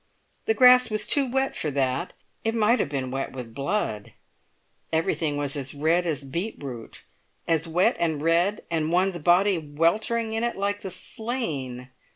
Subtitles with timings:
[0.47, 2.13] the grass was too wet for that.
[2.43, 4.13] It might have been wet with blood.
[4.91, 7.03] Everything was as red as beet root,
[7.47, 11.89] as wet and red and one's body weltering in it like the slain!